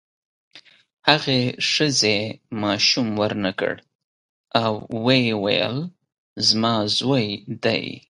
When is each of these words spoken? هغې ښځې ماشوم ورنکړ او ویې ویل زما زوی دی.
هغې 1.07 1.41
ښځې 1.71 2.17
ماشوم 2.61 3.07
ورنکړ 3.21 3.73
او 4.63 4.71
ویې 5.05 5.27
ویل 5.43 5.77
زما 6.47 6.73
زوی 6.97 7.27
دی. 7.63 7.83